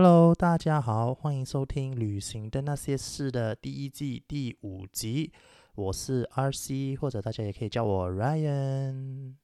[0.00, 5.32] Hello，大家好，欢迎收听《旅行的那些事》的第一季第五集。
[5.74, 9.34] 我是 RC，或者大家也可以叫我 Ryan。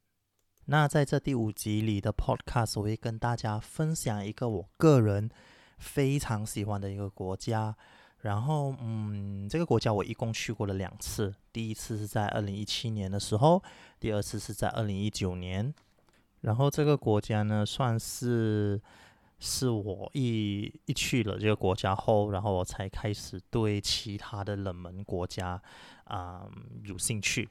[0.67, 5.29] 那在这第五集里的 Podcast，我会跟大家分享一个我个人
[5.79, 7.77] 非常喜欢的一个国家。
[8.19, 11.35] 然后，嗯，这个国家我一共去过了两次。
[11.53, 13.61] 第一次是在二零一七年的时候，
[13.99, 15.75] 第二次是在二零一九年。
[16.43, 18.81] 然后这个国家呢，算是
[19.45, 25.61] 是我一一去了这个国家后，然后我才开始对其他的冷门国家
[26.05, 27.49] 啊、嗯、有兴趣。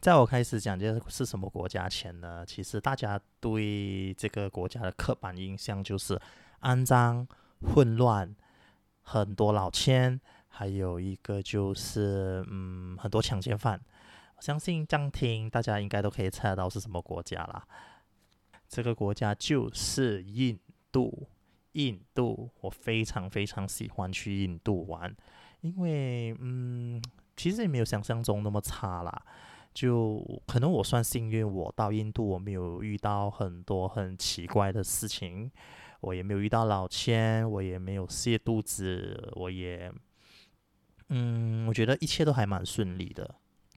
[0.00, 6.20] 在我开始讲这是什么国家前呢，其实大家对这个国家的刻板印象就是
[6.60, 7.26] 肮脏、
[7.60, 8.34] 混乱。
[9.08, 13.80] 很多老千，还有一个就是，嗯，很多强奸犯。
[14.36, 17.64] 我相信这样听，大家应该都可以猜得到是什么国家啦。
[18.68, 20.58] 这个国家就是印
[20.96, 21.28] 度。
[21.72, 25.14] 印度，我非常非常喜欢去印度玩，
[25.60, 27.02] 因为，嗯，
[27.36, 29.12] 其实也没有想象中那么差啦。
[29.74, 35.50] 就可能我算幸运，我到印度我没有遇到很多很奇怪的事情。
[36.00, 39.92] 我也没有遇到老千，我也没有泻肚子，我也，
[41.10, 43.34] 嗯，我觉得一切都还蛮顺利的。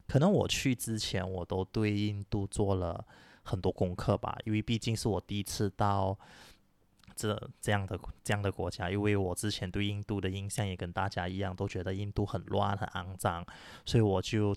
[0.07, 3.05] 可能我去之前，我都对印度做了
[3.43, 6.17] 很多功课吧，因为毕竟是我第一次到
[7.19, 8.89] 这这样的这样的国家。
[8.89, 13.45] 因为我之前对印度的印象也跟大家一样，都觉得印度很乱、很肮脏，
[13.85, 14.55] 所以我就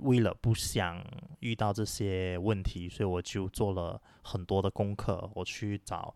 [0.00, 1.02] 为了不想
[1.40, 6.14] 遇到这些问题，所以我就做了很多的功课，我去找。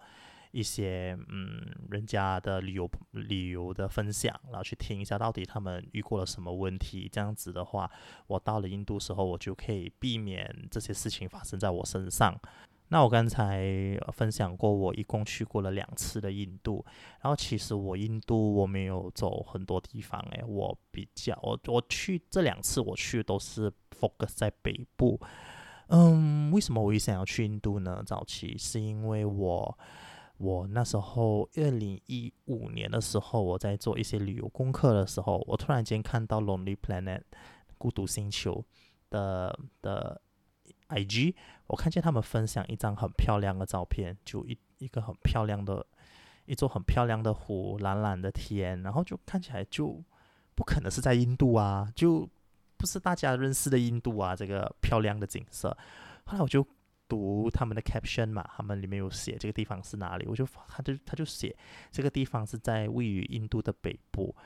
[0.50, 7.06] 一些嗯，人家的旅游旅游的分享，然后去听一下到底他们遇过了什么问题。
[7.12, 7.88] 这样子的话，
[8.26, 12.34] 我到了印度时候，我就可以避免这些事情发生在我身上。
[12.88, 13.62] 那我刚才
[14.12, 16.84] 分享过，我一共去过了两次的印度。
[17.20, 25.20] 然后其实我印度我没有走很多地方，诶，我比较我我去这两次我去都是 focus 在北部。
[25.88, 28.02] 嗯，为什么我也想要去印度呢？
[28.06, 29.78] 早期是因为我。
[30.40, 37.22] 我那时候二零一五年的时候，我在做一些旅游功课的时候，我突然间看到 Lonely Planet
[37.76, 38.64] 孤独星球
[39.10, 40.22] 的的
[40.88, 41.34] IG，
[41.66, 45.86] 我看见他们分享一张很漂亮的照片，就一一个很漂亮的
[46.46, 50.02] 一座很漂亮的湖，蓝蓝的天，然后就看起来就
[50.54, 52.28] 不可能是在印度啊，就
[52.76, 55.76] 不是大家认识的印度啊，这个漂亮的景色。
[56.24, 56.66] 后来我就。
[57.10, 61.56] 读他们的 caption 嘛，他们里面有写这个地方是哪里，我就他就他就写
[61.90, 64.36] 这个地方是在位于印度的北部。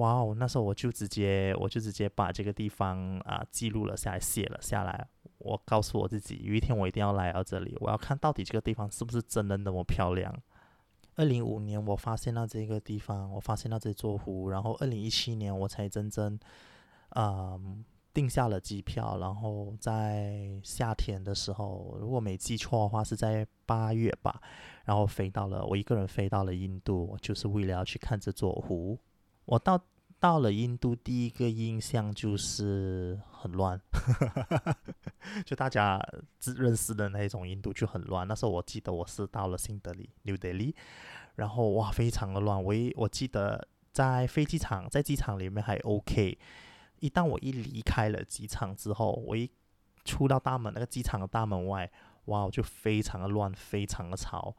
[0.00, 5.06] 哇哦，那时候我就直接我就直接把这个地方啊记录了下来，写了下来。
[5.38, 10.34] 我告诉我自己，有一天我一定要来到这里，我要看到底这个地方是不是真的那么漂亮。
[11.16, 16.38] 二零五年我发现了这个地方，我发现了这座湖，然后二零一七年我才真正
[17.10, 17.54] 啊。
[17.54, 24.42] 嗯订下了机票，然后在夏天的时候，如果没记错的话，是在八月吧，
[24.84, 28.98] 然后飞到了，我一个人飞到了印度，就是为了要去看这座湖。
[29.50, 29.84] 我到
[30.20, 33.80] 到了印度，第一个印象就是很乱，
[35.44, 36.00] 就大家
[36.38, 38.28] 只认识的那种印度就很乱。
[38.28, 40.72] 那时候我记得我是到了新德里 （New Delhi），
[41.34, 42.62] 然后哇，非常的乱。
[42.62, 46.38] 我一我记得在飞机场，在机场里面还 OK。
[47.00, 49.50] 一旦我一离开了机场之后，我一
[50.04, 51.90] 出到大门，那个机场的大门外，
[52.26, 54.54] 哇，就非常的乱，非常的吵。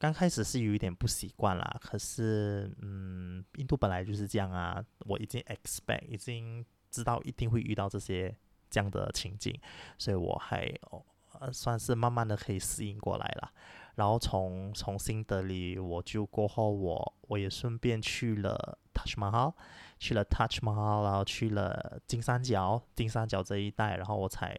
[0.00, 8.34] 刚开始是有一点不习惯啦，可是，嗯，印度本来就是这样啊，我已经 expect，已经知道一定会遇到这些
[8.70, 9.54] 这样的情景，
[9.98, 11.04] 所以我还，哦，
[11.52, 13.52] 算是慢慢的可以适应过来了。
[13.96, 19.52] 然后从从新德里，我就过后我我也顺便去了 Taj Mahal，
[19.98, 24.58] 去了 touch Mahal，然后去了金三角，金三角这一带，然后我才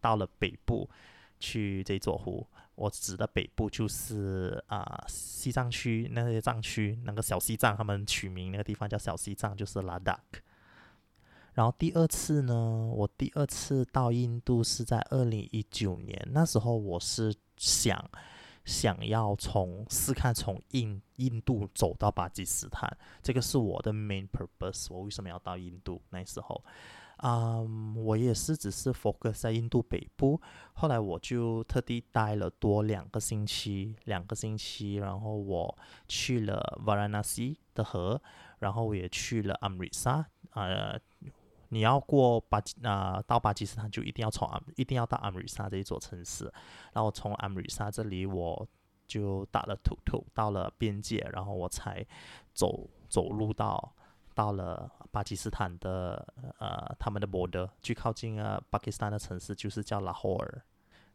[0.00, 0.90] 到了北部
[1.38, 2.44] 去这座湖。
[2.74, 10.18] 我指的北部就是啊、西藏区那些藏区，那个小西藏，他们取名那个地方叫小西藏，就是 Ladakh。
[11.54, 18.10] 然后第二次呢，我第二次到印度是在二零一九年，那时候我是想。
[18.64, 24.86] 想要从试看从印印度走到巴基斯坦，这个是我的 main purpose。
[24.88, 26.00] 我为什么要到印度？
[26.08, 26.64] 那时候，
[27.18, 30.40] 嗯，我也是只是 focus 在印度北部。
[30.74, 35.78] 后来我就特地待了多两个星期，两个星期，然后我
[36.08, 38.20] 去了 Varanasi 的河，
[38.58, 41.00] 然后我也去了 Amritsar，呃。
[41.70, 46.44] 你要过巴基啊、呃，到巴基斯坦就一定要从阿，一定要到阿姆里萨这一座城市。
[46.92, 48.64] 然后从阿姆里萨这里，我
[49.08, 52.06] 就打了突突到了边界，然后我才
[52.52, 53.92] 走走路到
[54.34, 56.26] 到了巴基斯坦的
[56.58, 60.62] 呃他们的 border，最靠近啊巴基斯坦的城市就是叫拉霍尔。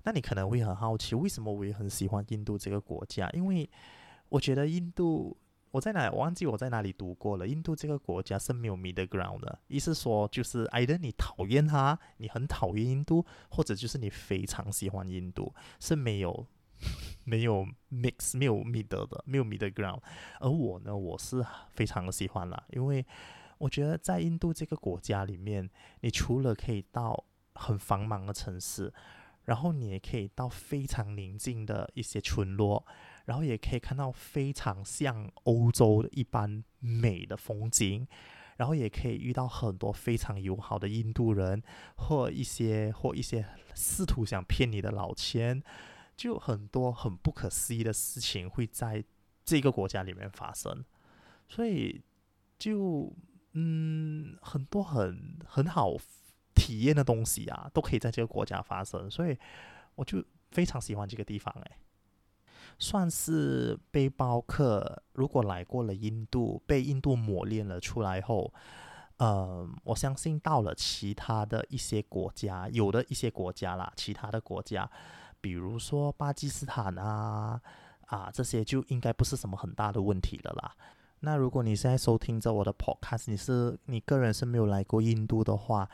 [0.03, 3.29] 那你可能会很好奇，为什么我也很喜欢印度这个国家？
[3.31, 3.69] 因为
[4.29, 5.37] 我觉得印度。
[5.71, 6.09] 我在哪？
[6.09, 7.47] 我忘记我在哪里读过了。
[7.47, 16.47] 印度这个国家是没有 middle ground 的，意思说就是 either 你讨厌他，你很讨厌印度，或者就是你非常喜欢印度，是没有
[17.25, 20.01] 没有 mix 没有 middle 的，没有 middle ground。
[20.39, 23.05] 而我呢，我是非常的喜欢啦，因为
[23.57, 25.69] 我觉得在印度这个国家里面，
[26.01, 28.93] 你除了可以到很繁忙的城市，
[29.45, 32.85] 然后你也可以到非常宁静的一些村落。
[33.25, 38.07] 然后也可以看到非常像欧洲一般美的风景，
[38.57, 41.61] 然后也可以遇到很多非常友好的印度人，
[41.95, 45.61] 或一些或一些试图想骗你的老千，
[46.19, 49.01] 就很多很不可思议的事情会在
[49.45, 50.83] 这个国家里面发生，
[51.47, 52.03] 所以
[52.57, 53.09] 就
[53.53, 55.95] 嗯很多很很好
[56.53, 59.37] 体验的东西啊，都可以在这个国家发生，所以
[59.95, 60.21] 我就
[60.51, 61.77] 非常喜欢这个地方哎。
[62.77, 68.53] 算是背包客，如果来过了印度，被印度磨练了出来后，
[69.19, 74.89] 嗯，我相信到了其他的一些国家，有的一些国家啦，其他的国家，
[75.41, 77.61] 比如说巴基斯坦啊，
[78.07, 80.75] 啊，这些就应该不是什么很大的问题了啦。
[81.21, 85.89] 那如果你现在收听着我的 podcast，你是你个人是没有来过印度的话，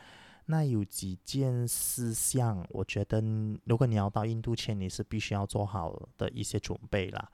[0.45, 3.23] 那有几件事项，我觉得
[3.63, 7.31] 如果你要到印度前，你是必须要做好的一些准备啦。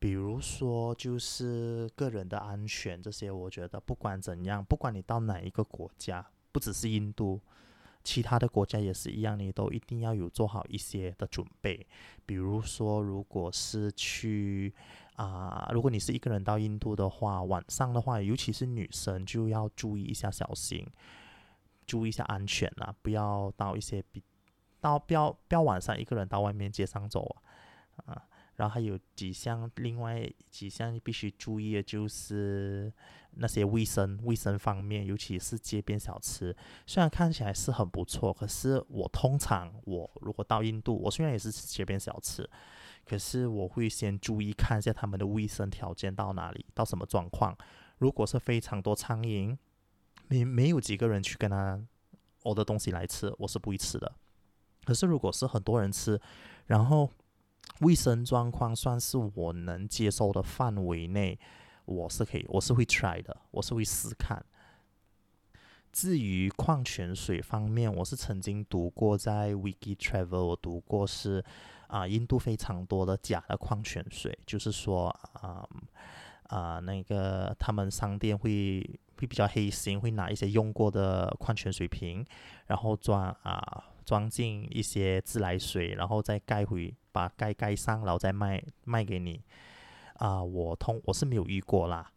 [0.00, 7.40] 比如说，就是个人的安全这些，我觉得不管怎样，不管你到哪一个国家，不只是印度，
[8.02, 11.86] 其他的国家也是一样，你都一定要有做好一些的准备。
[12.24, 14.72] 比如说，如果是去
[15.16, 20.86] 啊、如果你是一个人到印度的话，晚上的话，尤其是女生就要注意一下，小心。
[21.86, 24.22] 注意一下安全啊，不要到一些比
[24.80, 27.36] 到不要不要晚上一个人到外面街上走
[27.96, 28.22] 啊，啊，
[28.60, 32.92] 然后还有几项，另外几项必须注意的就是
[33.30, 36.54] 那些卫生卫生方面，尤其是街边小吃，
[36.86, 42.46] 虽然看起来是很不错，可是我通常我如果到印度，我虽然也是吃街边小吃，
[43.06, 47.56] 可是我会先注意看一下他们的卫生条件到哪里，到什么状况，
[47.96, 49.56] 如果是非常多苍蝇。
[50.28, 51.80] 没没有几个人去跟他
[52.44, 54.12] 我的东西来吃，我是不会吃的。
[54.84, 56.20] 可是如果是很多人吃，
[56.66, 57.10] 然后
[57.80, 61.38] 卫生状况算是我能接受的范围内，
[61.84, 64.44] 我是可以，我是会 try 的，我是会试看。
[65.92, 71.44] 至于矿泉水方面，我是曾经读过在 Wiki Travel，我读过是
[71.86, 75.68] 啊，印度非常多的假的矿泉水，就是说啊
[76.44, 79.00] 啊那个他们商店会。
[79.20, 82.24] 会比较黑心，会拿一些用过的矿泉水瓶，
[82.68, 89.42] 然后装啊装进一些自来水，然后再盖回，把盖盖上，然后再卖卖给你。
[90.14, 92.12] 啊，我通我是没有遇过啦，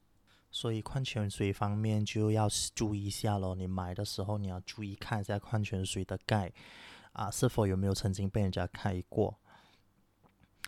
[0.52, 3.56] 所以矿泉水方面就要注意一下咯。
[3.56, 6.52] 你买的时候你要注意看一下矿泉水的盖
[7.14, 9.40] 啊，是否有没有曾经被人家开过。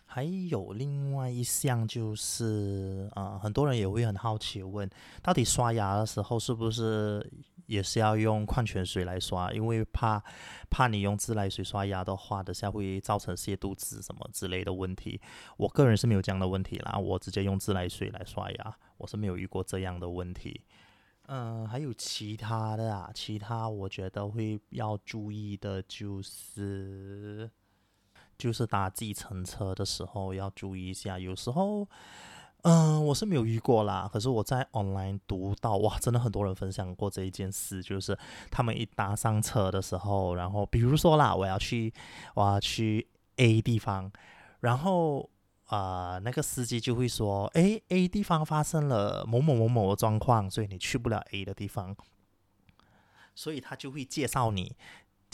[0.08, 4.90] 还有另外一项就是，啊、很多人也会很好奇问，
[5.22, 7.30] 到底刷牙的时候是不是
[7.68, 9.52] 也是要用矿泉水来刷？
[9.52, 10.24] 因为怕
[10.70, 15.20] 怕你用自来水刷牙的话，等下会造成泻肚子什么之类的问题。
[15.58, 20.62] 我个人是没有这样的问题啦，我直接用自来水来刷牙，我是没有遇过这样的问题。
[21.28, 27.50] 嗯、还有其他的啊，其他我觉得会要注意的就是。
[28.38, 31.88] 就是搭计程车的时候要注意一下，有时候，
[32.68, 34.10] 嗯、我是没有遇过啦。
[34.12, 38.18] 可是我在 online 读到，哇，真的很多人分享过这一件事，就是
[38.50, 41.94] 他们一搭上车的时候，然后比如说啦，我要去，
[42.34, 44.12] 我要去 A 地方，
[44.62, 45.30] 然后
[45.66, 51.96] 啊、那个司机就会说，诶，A 地方发生了某某某某的状况，所以你去不了 A 的地方，
[53.36, 54.76] 所以他就会介绍你。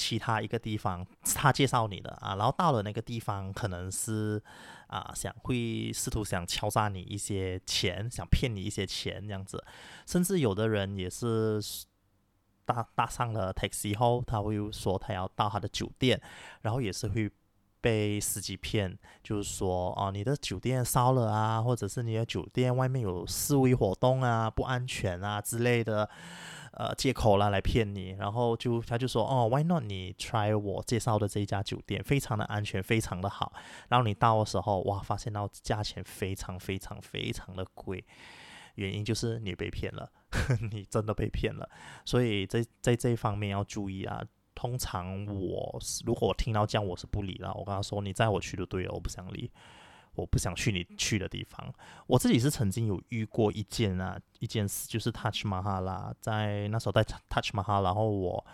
[0.02, 1.06] 其他一个地方，
[1.36, 4.42] 他介绍你的啊，然后到了那个地方，可能是
[4.88, 9.64] 啊，想会试图想敲诈你一些钱，想骗你一些钱这样子，
[10.08, 11.62] 甚至有的人也是
[12.66, 16.20] 搭搭上了 taxi 后，他会说他要到他的酒店，
[16.62, 17.30] 然后也是会
[17.80, 26.10] 被司机骗，就是说哦，你的酒店烧了啊，或者是你的酒店外面有示威活动啊，不安全啊之类的，
[26.74, 28.16] 呃，借口啦来骗你。
[28.20, 33.54] 然后就他就说哦，Why not 你 try 我介绍的这一家酒店，非常的安全，非常的好。
[33.90, 38.04] 然后你到的时候，哇，发现到价钱非常非常非常的贵，
[38.76, 40.12] 原因就是你被骗了，
[40.72, 41.70] 你真的被骗了。
[42.06, 44.24] 所以在在这一方面要注意啊。
[44.54, 47.52] 通常我如果我听到这样，我是不理了。
[47.56, 49.50] 我跟他说：“你载我去就对了，我不想理，
[50.16, 51.74] 我不想去你去的地方。”
[52.08, 58.46] 我自己是曾经有遇过一件啊一件事，就是 Touch Mahal，在那时候在 Touch Mahal，然后我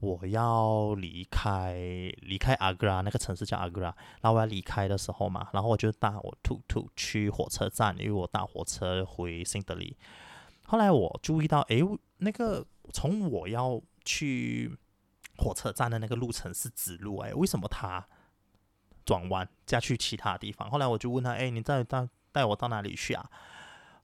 [0.00, 1.74] 我要离开
[2.22, 9.96] 离开 Agra 那个城市叫 Agra，然后我要离开的时候嘛，然后我就搭我 tuk tuk 去火车站，因为我搭火车回新德里。
[10.64, 11.82] 后来我注意到，诶，
[12.18, 14.76] 那个从我要去。
[15.40, 18.04] 火车站的那个路程是指路哎，为什么他
[19.08, 20.68] 转弯再去其他地方？
[20.70, 23.24] 后来我就问他，哎，你带带带我到哪里去啊？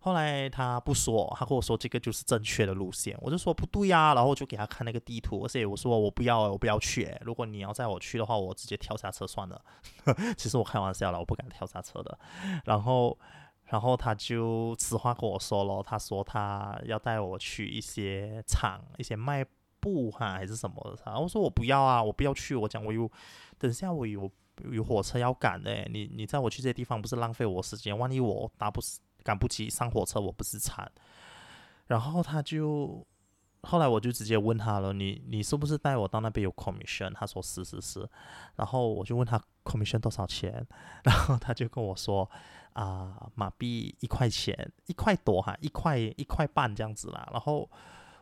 [0.00, 3.14] 后来他不说，他跟我说这个就是正确的路线。
[3.20, 7.14] 我就说不对呀，然后就给他看那个地图，而且我说我不要，我不要去。
[7.20, 9.60] 如果你要载我去的话，我直接跳下车算了。
[10.38, 12.18] 其实我开玩笑了，我不敢跳下车的。
[12.64, 13.18] 然后，
[13.64, 19.44] 然后他就此话跟我说了，他说他要带我去一些厂，一些卖。
[19.84, 21.02] 布哈、还是什么的？
[21.04, 22.54] 然后我说我不要啊，我不要去。
[22.54, 23.06] 我讲我有，
[23.58, 24.30] 等下我有
[24.70, 25.86] 有火车要赶的。
[25.90, 27.96] 你你载我去这些地方不是浪费我时间？
[27.96, 28.80] 万一我搭不
[29.22, 30.90] 赶不及上火车，我不是惨？
[31.86, 33.06] 然后他就
[33.62, 37.12] 后来我就直接问他了，你你是不是带我到那边有 commission？
[37.12, 38.08] 他说是是是。
[38.56, 40.66] 然后我就问他 commission 多少钱？
[41.04, 42.30] 然后他就跟我说
[42.74, 47.28] 啊、马币一块钱，一块多哈，一块一块半这样子啦。
[47.32, 47.70] 然后。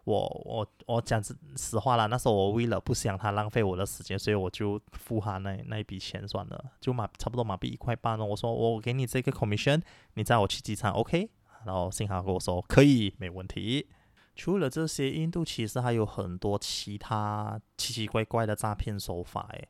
[0.05, 8.25] 我我我讲实实话啦，那时候我为了不想他浪费我的时间，所以我就付他那那一笔钱算了，就马差不多马币一块半了。
[8.25, 9.81] 我说我给你这个 commission，
[10.15, 11.31] 你载我去机场，OK？
[11.65, 13.89] 然后幸好跟我说可以，没问题。
[14.35, 19.69] 除了这些，印度其实还有很多其他奇奇怪怪的诈骗手法，诶，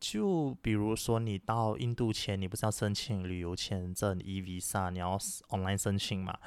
[0.00, 6.38] 就比如说你到印度前，你不是要申请旅游签证 e-visa，你要 online 申请嘛？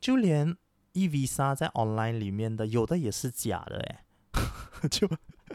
[0.00, 0.56] 就连
[0.96, 3.98] e-visa 在 online 里面的有的也是假的诶，
[4.90, 5.06] 就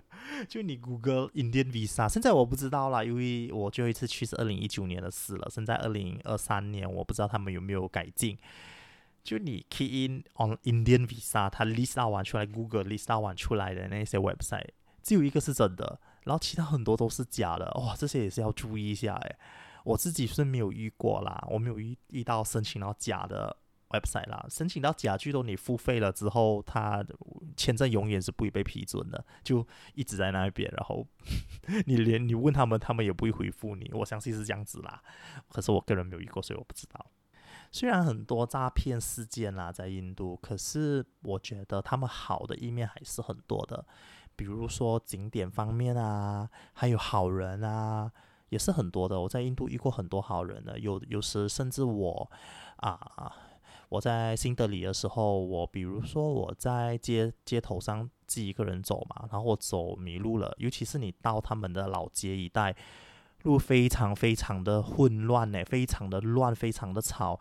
[0.48, 8.38] 就你 Google Indian Visa，现在我不知道啦，因为我最后一次去是二零一九年的事了，现在二零二三年我不知道他们有没有改进。
[9.24, 14.69] 就你 key in on Indian Visa，它 list out 完出来，Google list out 完出来的那些 website，
[15.03, 19.36] 只有一个是真的，然后其他很多都是假的，哇，这些也是要注意一下诶，
[19.83, 23.57] 我自己是没有遇过啦，我没有遇遇到申请到假的。
[23.91, 27.05] Website 啦，申请到假句都你付费了之后，他
[27.55, 30.71] 签证永远是不会被批准的，就一直在那边。
[30.75, 31.05] 然后
[31.86, 33.89] 你连你问他们，他们也不会回复你。
[33.93, 35.01] 我相信是这样子啦，
[35.50, 37.05] 可是我个人没有遇过，所以我不知道。
[37.71, 43.86] 虽然很多诈骗事件啦在印度，可是我觉得他们好的一面还是很多的。
[44.36, 48.12] 比如说景点方面啊，还有好人啊，
[48.50, 49.21] 也是很多的。
[49.21, 52.31] 我在印度遇过很多好人的，有有时甚至我
[52.77, 53.31] 啊。
[53.91, 62.74] 我在新德里的时候，我比如说我在街街头上自己一个人走嘛，然后我走迷路了，尤其是你到他们的老街一带，
[63.43, 67.38] 路非常非常的混乱呢，非常的乱，非常的吵，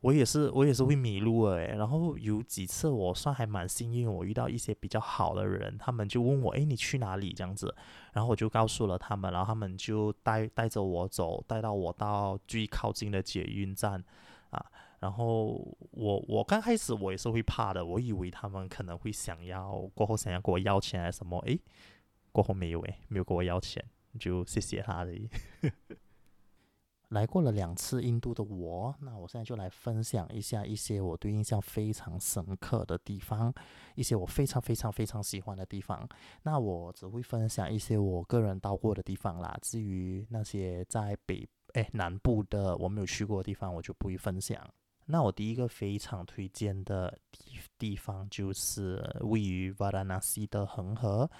[0.00, 1.74] 我也是我也是会迷路诶。
[1.76, 7.74] 然后有几次我算还蛮幸运，我遇到一些比较好的人，他们就问我，诶，你去哪里这样子？
[8.14, 14.02] 然后我就告诉了他们，然后他们就带带着我走，带到我到最靠近的捷运站
[14.48, 14.64] 啊。
[15.00, 21.60] 然后我我刚开始我也是会怕的，我以为他们可能会想要过后想要给我要钱还是什么，诶，
[22.32, 23.84] 过后没有诶，没有给我要钱，
[24.18, 25.28] 就谢谢他而已。
[27.10, 33.54] 来过了两次印度的我，那我现在就来分享一下一些我对印象非常深刻的地方，
[33.94, 36.06] 一些我非常非常非常喜欢的地方。
[36.42, 44.60] 那我只会分享一些我个人到过的地方啦，至于那些在北诶南部的我没有去过的地方，我就不会分享。
[45.08, 51.30] 那我第一个非常推荐的地地方就是位于瓦拉纳西的恒河，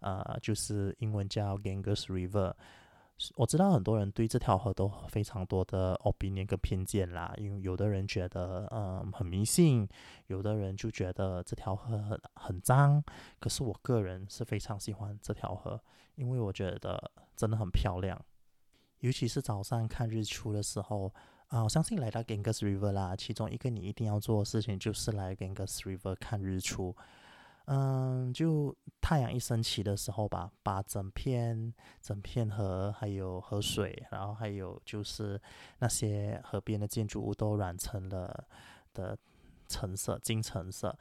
[0.00, 2.52] 呃，就是英文叫 Ganges River。
[3.36, 9.88] 我知道很多人对这条河都非常多的 opinion 跟偏见啦，因为有的人觉得嗯、很迷信，
[10.26, 13.02] 有的人就觉得这条河很很脏。
[13.38, 15.80] 可是我个人是非常喜欢这条河，
[16.16, 18.20] 因为我觉得真的很漂亮，
[19.00, 21.10] 尤其是早上看日出的时候。
[21.48, 26.94] 啊，我相信来到 Ganges River 啦，其中一个你一定要做的事情就是来 Ganges River 看日出。
[27.66, 31.72] 嗯，就太阳一升起的时候吧，把整片
[32.02, 35.40] 整片河，还有河水，然后还有就是
[35.78, 38.46] 那些河边的建筑物都染成了
[38.92, 39.16] 的
[39.66, 40.94] 橙色，金橙色，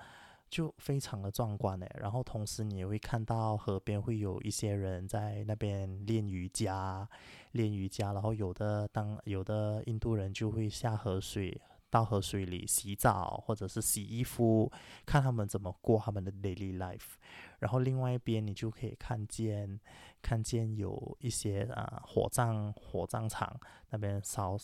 [0.54, 1.92] 就非常的壮观诶。
[2.00, 7.10] 然后同时你也会看到河边会有一些人在那边练瑜伽，
[7.54, 11.60] 练瑜伽，然后有的当有的印度人就会下河水。
[11.90, 14.72] 到河水里洗澡，或者是洗衣服，
[15.06, 17.18] 看他们怎么过他们的 daily life。
[17.60, 19.80] 然后另外一边，你就可以看见，
[20.20, 23.56] 看见有一些啊火葬火葬场
[23.92, 24.58] 那边烧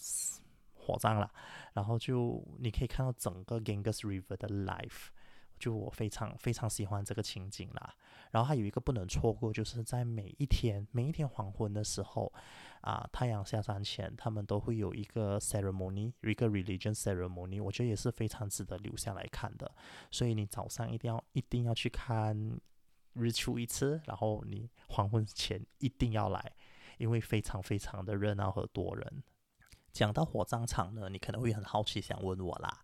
[0.73, 1.31] 火葬了。
[1.73, 5.09] 然后就你可以看到整个 Ganges River 的 life，
[5.59, 7.93] 就我非常非常喜欢这个情景啦。
[8.31, 12.31] 然后还有一个不能错过，就是在每一天每一天黄昏的时候。
[12.81, 19.69] 啊，太阳下山前，他们都会有一个 ceremony，一个 religion ceremony，我觉得也是非常值得留下来看的。
[20.09, 22.57] 所以你早上一定要一定要去看
[23.15, 26.53] 日出一次，然后你黄昏前一定要来，
[26.99, 29.23] 因为非常非常的热闹和多人。
[29.99, 32.79] 讲到火葬场呢，你可能会很好奇，想问我啦，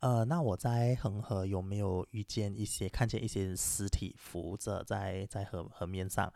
[0.00, 6.32] 呃，那我在恒河有没有遇见一些看见一些尸体浮着在在河河面上？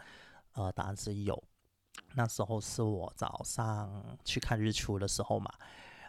[0.52, 1.42] 呃，答案是有。
[2.14, 5.50] 那时候是我早上去看日出的时候嘛，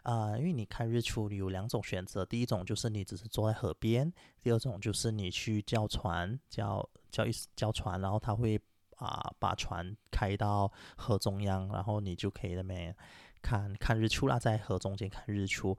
[0.03, 4.11] 呃，因为你看日出有两种选择，第一种就是你只是坐在河边，
[4.41, 8.59] 第二种就是你去叫船，叫叫一叫船，然后他会
[8.97, 12.93] 啊、把船开到河中央，然后你就可以那边
[13.41, 15.77] 看看日出啦，在河中间看日出。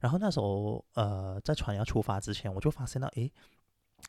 [0.00, 3.32] 然后那时候呃在船要出发之前，我就发现到，诶，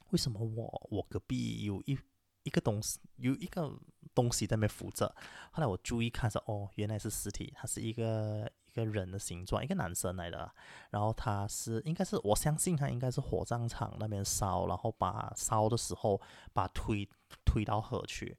[0.09, 1.97] 为什么我我隔壁有一
[2.43, 3.79] 一个东西有一个。
[4.15, 5.07] 东西在那边浮着，
[5.49, 10.51] 后来我注意看说，哦，原来是尸体，他是一个一个人的形状，一个男生来的，
[10.91, 16.21] 然后他是应该是我相信他应该是火葬场那边烧，然后把烧的时候
[16.53, 17.09] 把推
[17.43, 18.37] 推到河去，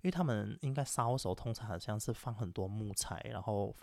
[0.00, 3.76] 因为他们应该烧的时候通常好像是放很多木材，然后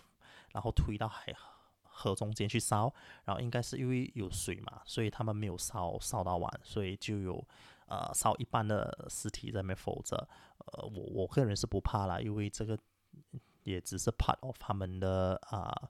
[0.52, 1.34] 然后推到海
[1.82, 2.92] 河中间去烧，
[3.24, 7.46] 然后应该是因为有水嘛，所以他们没有烧烧到完，所以就有。
[7.90, 10.14] 呃，烧一半的尸体在那边浮着，
[10.58, 12.78] 呃，我我个人是不怕啦，因为这个
[13.62, 15.88] 也只是 part of 他们的啊、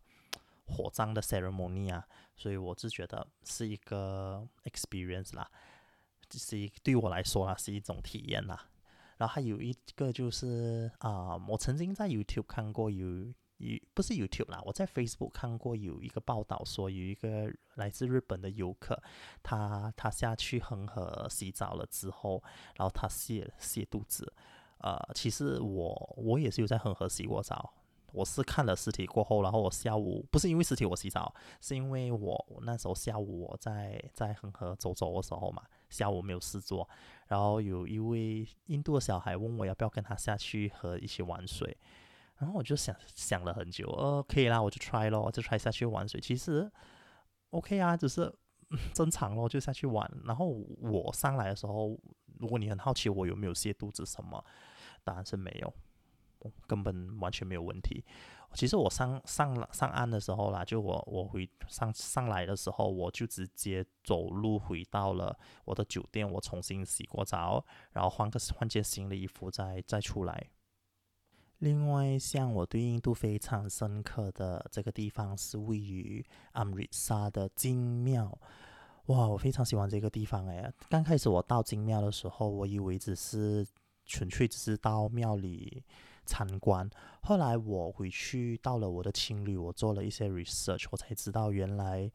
[0.65, 5.51] 火葬的 ceremony 啊，所以我是觉得是一个 experience 啦，
[6.31, 8.69] 是一对我来说啦是一种体验啦。
[9.17, 13.35] 然后还有一个就是啊、我曾经在 YouTube 看过有。
[13.59, 19.01] 有不是 YouTube 啦，我在 Facebook 看过有一个报道说，有一个来自日本的游客，
[19.43, 22.43] 他他下去恒河洗澡了之后，
[22.77, 24.33] 然后他泻泻肚子。
[24.79, 27.75] 呃，其实我我也是有在恒河洗过澡，
[28.13, 36.89] 我是看了尸体过后，然后我下午不是因为尸体我洗澡，是因为我我那时候下午我在在恒河走走的时候嘛，下午没有事做，
[37.27, 41.77] 然后有一位印度的小孩问我要不要跟他下去和一起玩水。
[42.39, 46.21] 然后我就想想了很久，呃，可以啦，我就 try 咯，就 try 下去玩水。
[46.21, 46.71] 其实
[47.51, 48.33] OK 啊，只是
[48.95, 50.09] 正常咯，就下去玩。
[50.25, 51.99] 然后我上来的时候，
[52.39, 54.45] 如果你很好奇我有没有泻肚子什么，
[55.03, 55.73] 答案是没有，
[56.67, 58.05] 根本完全没有问题。
[58.55, 70.49] 其实我上上上岸的时候啦，就我我回上上来的时候，我就直接走路回到了我的酒店，我重新洗过澡，然后换个换件新的衣服再再出来。
[71.59, 78.39] 另外，像我对印度非常深刻的这个地方是位于阿姆瑞沙的金庙，
[79.07, 80.73] 哇，我非常喜欢这个地方哎。
[80.89, 83.67] 刚开始我到金庙的时候，我以为只是
[84.07, 85.83] 纯粹只是到庙里
[86.25, 86.89] 参观，
[87.23, 92.09] 后来我回去到了我的青旅，我做了一些 research，我才知道原来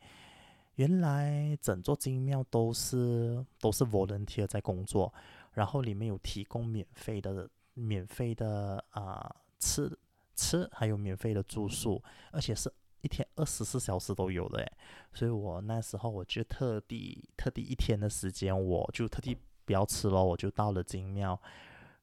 [0.76, 5.14] 原来整座金庙都是都是 volunteer 在工作，
[5.52, 7.50] 然后里面有提供免费的。
[7.74, 9.98] 免费的啊、呃，吃
[10.36, 14.72] 吃还有免费的住宿，而且是一天二十四小时都有的诶，
[15.14, 21.40] 所以我那时候我就特地特地一天的时间，我就特地不要吃了，我就到了金庙，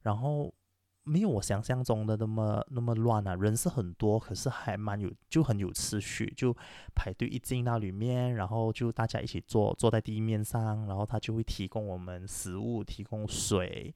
[0.01, 0.53] 然后
[1.03, 6.55] 没有我想象中的那么那么乱啊，人是很多，可是还蛮有就很有秩序，就
[6.93, 13.93] 排队一进到里面，然后就大家一起坐坐在地面上，然后他就会提供我们食物，提供水。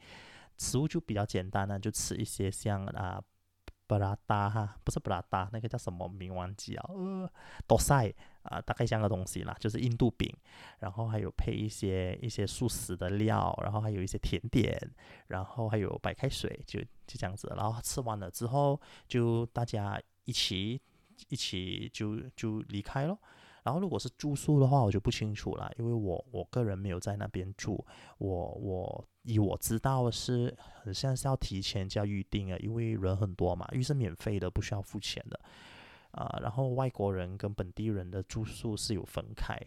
[0.58, 3.22] 食物就比较简单了，就吃一些像啊
[3.88, 7.30] 布拉达哈，不是布拉达，那个叫什么名忘记啊，呃，
[7.68, 10.28] 多塞啊，大概像个东西啦，就是印度饼，
[10.80, 14.76] 然后还有配一些一些素食的料，然后还有一些甜点，
[15.28, 20.82] 然后还有白开水，就就这样子，然后吃完了之后，就大家一起
[21.30, 23.20] 一起就就离开咯。
[23.66, 27.84] 然后如果是住宿的话，我就不清楚了，因为我我个人没有在那边住。
[28.20, 35.40] 我我以我知道是，很像是要提前就要预定啊，因为人很多嘛，因为是免费的，不需要付钱的。
[36.12, 39.60] 啊、然后外国人跟本地人的住宿是有分开，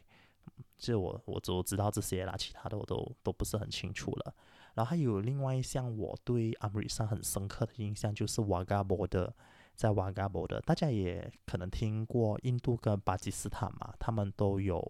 [0.78, 4.34] 这我我只知道这些啦，其他的我都都不是很清楚了。
[4.74, 9.34] 然后还有另外一项我对阿姆里萨很深刻的印象，就是瓦嘎博的。
[9.78, 14.80] 在瓦嘎博的，大家也可能听过印度跟巴基斯坦嘛，他们都有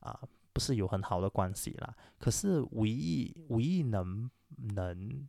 [0.00, 1.94] 啊、呃，不是有很好的关系啦。
[2.18, 5.28] 可是唯一唯一能能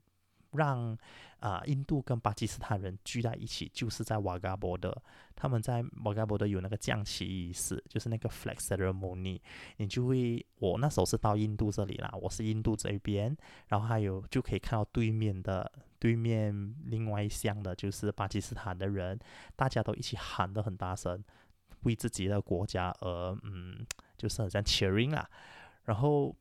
[0.52, 0.94] 让
[1.40, 5.04] 啊、呃、印度跟巴基斯坦人聚在一起，就是在瓦嘎博的。
[5.36, 9.38] 他们在瓦嘎博的有那个降旗仪式，就是那个 flag ceremony。
[9.76, 13.36] 你就会，我那时候是到印度这里啦，我是印度这边，
[13.68, 15.70] 然后还有就可以看到对面的。
[16.04, 19.18] 对面另外一项的就是巴基斯坦的人，
[19.56, 21.24] 大家都一起喊得很大声，
[21.84, 23.88] 为自己的国家而嗯，
[24.18, 25.26] 就是很像 cheering 啊。
[25.86, 26.36] 然后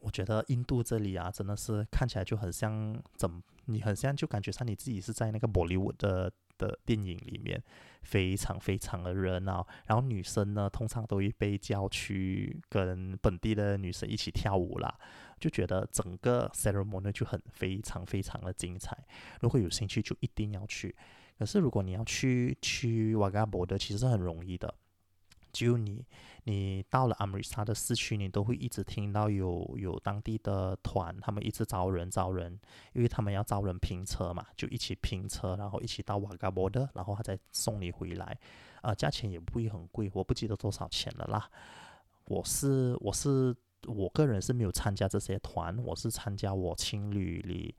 [0.00, 3.30] 我觉得印度这里啊，真的是看起来就很像怎，
[3.66, 7.62] 你很像就感觉上你自己是在那个 Bollywood 的的电影里面，
[8.02, 9.66] 非常非常的热闹。
[9.86, 14.94] 然后女生呢，通常都会被叫去跟本地的女生一起跳舞啦。
[15.40, 18.98] 就觉得整个 ceremony 就很非常非常的精彩，
[19.40, 20.94] 如果有兴趣就一定要去。
[21.38, 24.74] 可是如果你要去去瓦嘎博的，其实是很容易的。
[25.52, 26.04] 就你
[26.44, 32.58] 你到了阿姆里萨的市区，你都会一直听到有有当地的团，他们一直招人招人，
[32.92, 38.38] 因为他们要招人拼车嘛，就一起拼车，然后一起到瓦嘎博的，然后他再送你回来。
[38.82, 41.50] 呃，价钱也不会很贵，我不记得多少钱了啦。
[42.26, 43.54] 我是我是。
[43.86, 47.72] 我个人是没有参加这些团，我是参加我青旅里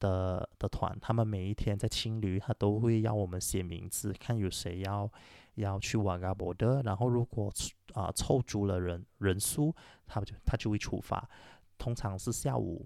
[0.00, 0.98] 的的团。
[1.00, 5.08] 他们每一天在青旅，他都会要我们写名字，看有谁要
[5.54, 6.82] 要去瓦嘎博的。
[6.82, 7.52] 然后如果
[7.92, 9.72] 啊、呃、凑足了人人数，
[10.06, 11.28] 他就他就会出发。
[11.78, 12.84] 通常是下午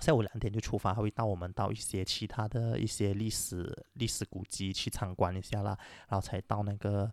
[0.00, 7.12] 下午两点就出发，他会带我们到一些其他的一些历史历史古迹去参观一下啦，然后才到那个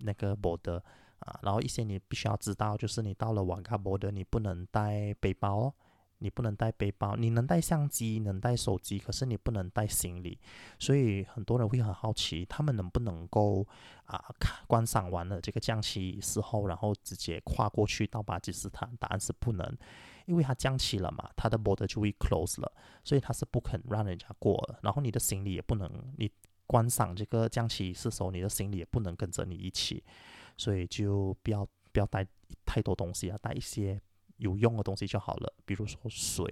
[0.00, 0.82] 那个博德。
[1.24, 5.74] 啊，然后一些你必须要知道，就是你到了瓦嘎博德，你不能带背包哦，
[6.22, 10.38] 你不能带背包，你能带相机，能带手机，可是你不能带行李。
[10.78, 13.66] 所以很多人会很好奇，他们能不能够
[14.04, 18.88] 啊看观赏完了这个降旗仪式后，然后直接跨过去到巴基斯坦？
[18.98, 19.76] 答案是不能，
[20.26, 24.78] 因为它降旗了嘛，它的 border 就会 close 了，所以它是不肯让人家过的。
[24.82, 26.30] 然后你的行李也不能，你
[26.66, 30.02] 观赏这个降旗仪式时候，你的行李也不能跟着你一起。
[30.58, 32.24] 所以就不要不要带
[32.66, 33.98] 太多东西啊，带一些
[34.42, 35.52] 有用的东西就好了。
[35.64, 36.44] 比如说水，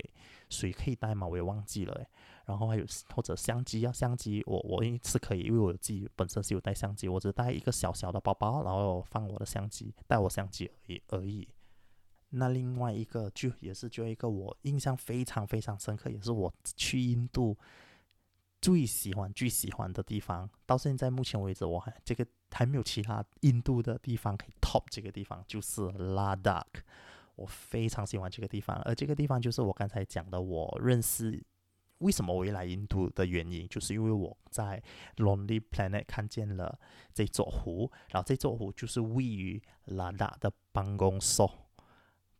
[0.48, 1.26] 水可以带吗？
[1.26, 2.06] 我也忘记了诶。
[2.46, 11.48] 然后还有或者相机啊，相机我我是可以，因为我自己本身是有带相机，我只带一个小小的包包，然后放我的相机，带我相机而已而已。
[12.30, 17.56] 那另外一个就也是就一个我印象非常非常深刻，也是我去印度
[18.60, 20.48] 最喜欢最喜欢的地方。
[20.66, 22.26] 到现在目前为止，我还这个。
[22.52, 26.82] 还没有其他印度的地方可以 top 这个地方，就是拉达克。
[27.40, 31.42] 我非常喜欢这个地方，而这个地方就是我刚才讲的，我认识
[31.98, 34.82] 为什么我会来印度的原因，就是因为我在
[35.16, 36.78] Lonely Planet 看见了
[37.12, 41.50] 这座湖，然后这座湖就是位于拉达的班公索，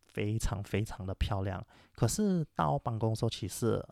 [0.07, 1.67] 非常非常的漂亮。
[1.95, 3.85] 可是到班公索其实。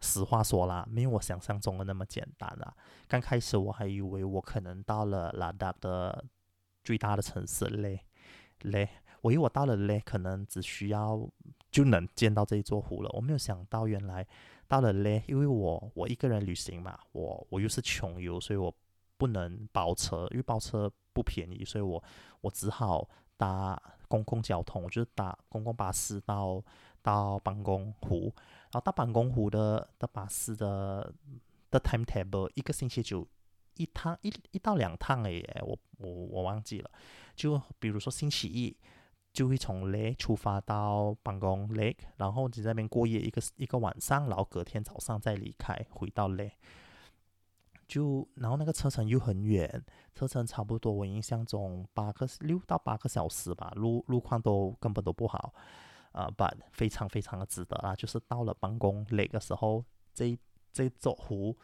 [0.00, 2.76] 实话说啦，没有我想象中的那么简单啊！
[3.08, 6.22] 刚开始我还以为我可能到了拉达的
[6.82, 8.04] 最大的城市嘞
[8.64, 8.86] 嘞，
[9.24, 11.26] 我以为我到了嘞，可能只需要
[11.70, 13.08] 就能见到这一座湖了。
[13.14, 14.26] 我没有想到原来
[14.68, 18.72] 到了嘞，因为我我一个人旅行嘛，我我又是穷游，所以我
[19.16, 22.04] 不能包车，因为包车不便宜，所以我
[22.42, 23.08] 我只好
[23.38, 26.62] 搭公共交通，我就是搭公共巴士到
[27.00, 28.30] 到办公湖。
[28.64, 31.10] 然后到办公湖的的巴士的
[31.70, 33.26] 的 timetable 一个星期就
[33.76, 36.90] 一趟一一到两趟诶，我我我忘记了。
[37.34, 38.76] 就比如说星期一
[39.34, 46.50] 就会从 l 出发到办公雷然后你在那边过夜一个一个晚上，然后隔天早上再离开回到雷。
[47.86, 55.52] 就然后那个车程又很远，车程差不多我印象中八个六到八个小时吧，路路况都根本都不好。
[56.12, 57.92] 啊但非常非常的值得啊！
[57.96, 60.38] 就是到了办公雷的时候，这
[60.72, 61.58] 这座湖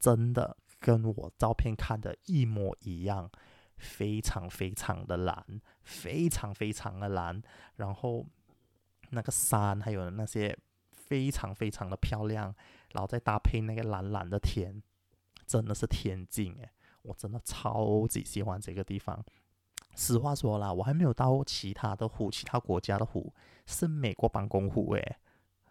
[0.00, 3.30] 真的跟我照片看的一模一样，
[3.82, 7.42] 非常非常的蓝，非常非常的蓝。
[7.76, 8.24] 然后
[9.10, 10.56] 那个山还有那些
[10.90, 12.54] 非常非常的漂亮，
[12.92, 14.82] 然后再搭配那个蓝蓝的天，
[15.46, 16.70] 真的是天境诶！
[17.02, 19.22] 我真的超级喜欢这个地方。
[19.94, 23.34] 实话说啦，我还没有到其他的湖，其他国家的湖
[23.66, 25.16] 是美国办公湖诶，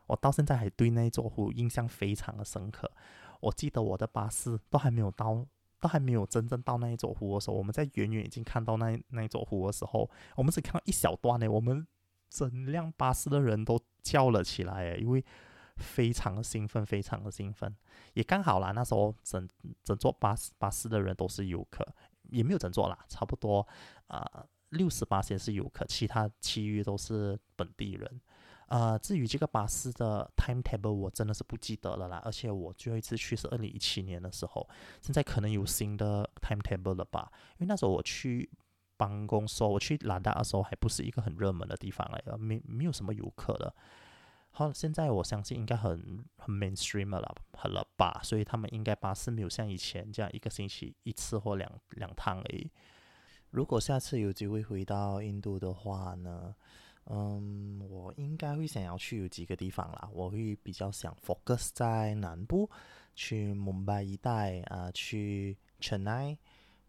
[0.06, 2.92] 我到现在还对那座湖印象非常的深刻。
[3.40, 5.44] 我记得我的巴士都还没有到，
[5.82, 11.50] 都还没有真正到那一座湖的时候，我们在远远已经看到那那一座湖的时候，我们只看到一小段呢。
[11.50, 11.86] 我们
[12.30, 15.26] 整辆巴士的人都叫了起来，因为
[15.78, 17.76] 非常的兴奋，非常的兴奋。
[18.14, 19.50] 也刚好啦，那时候整
[19.84, 21.86] 整座巴士巴士的人都是游客，
[22.30, 23.68] 也没有整座啦，差不多
[24.08, 28.22] 啊六十八先是游客，其他其余都是本地人。
[28.72, 32.22] 呃，至于这个巴士的 timetable，我真的是不记得了啦。
[32.24, 34.66] 而且我最后一次去是二零一七年的时候，
[35.02, 37.30] 现在可能有新的 timetable 了吧？
[37.58, 38.50] 因为那时候我去
[38.96, 43.76] 办公说，我去兰达的时候还不是一个很热门的地方来的，没没有什么游客的。
[44.52, 48.22] 好，现在我相信应该很很 mainstream 了，很了吧？
[48.24, 52.72] 所以他们应该巴士没有像以前这样一个星期一次或两两趟而已。
[53.50, 56.56] 如果下次有机会回到印度的话呢？
[57.06, 60.10] 嗯，我应该会想要去有几个地方啦。
[60.14, 62.70] 我会比较想 focus 在南部，
[63.16, 66.38] 去孟买一带啊，去 Chennai，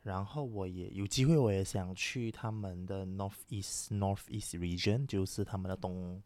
[0.02, 6.22] 然后我也有机会，我也想去他们的 North East North East Region，就是他们的东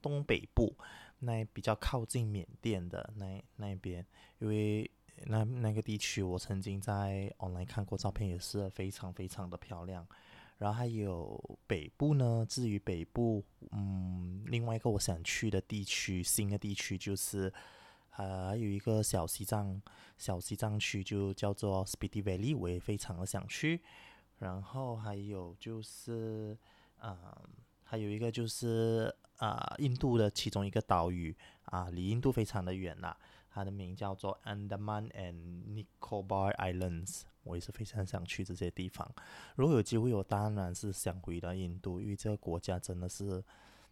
[0.00, 0.76] 东北部，
[1.18, 4.06] 那比较靠近缅甸的那那边，
[4.40, 4.88] 因为
[5.24, 10.06] 那那个地区我曾经在 online 看过照片，也是非常非常的漂亮。
[10.62, 17.52] 然后还有北部呢，至于北部，嗯，另外一个我想去的地区，新的地区就是，
[18.16, 19.82] 呃，还有一个小西藏，
[20.16, 23.80] 小西藏区就叫做 Spiti Valley，我也非常的想去。
[24.38, 26.56] 然后还有就是，
[26.98, 27.48] 啊、呃，
[27.82, 33.16] 还有一个就是啊、呃，印度的其中一个岛屿啊，离印度非常的远啦，
[33.50, 37.22] 它的名叫做 Andaman and Nicobar Islands。
[37.44, 39.08] 我也是非常想去这些地方。
[39.56, 43.42] 如果有机会，我当然是想回到印度，因为这个国家真的是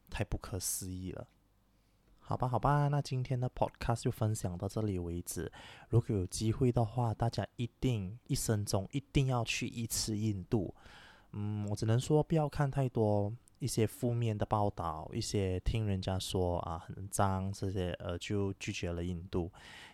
[0.08, 1.26] 太不可思议了。
[2.18, 5.50] 好吧，好吧，那今天的 podcast 就分享到这里为止。
[5.88, 10.72] 如果有机会的话，大家一定一生中一定要去一次印度。
[11.32, 19.50] 嗯，我只能说不要看太多一些负面的报道，一些听人家说啊很脏这些，呃，就拒绝了印度。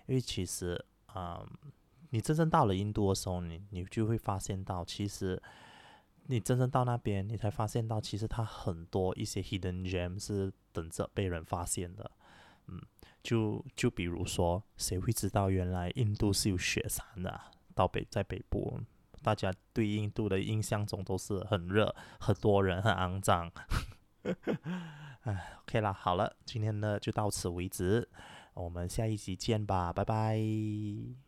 [0.07, 1.47] 因为其实，嗯。
[2.11, 5.42] 你真正到了印度的时候，你你就会发现到，其实
[6.27, 12.11] 你真正到那边，你才发现到，其实它很多一些 hidden gem 是等着被人发现的。
[12.69, 12.81] 嗯，
[13.23, 17.40] 就就比如说，谁会知道原来印度是有雪山的？
[17.75, 18.81] 到北在北部，
[19.23, 23.53] 大家对印度的印象中都是很热、很多人、很肮脏。
[25.23, 28.09] 哎，OK 啦，好了，今天呢就到此为止，
[28.55, 31.26] 我们下一集见吧，拜拜。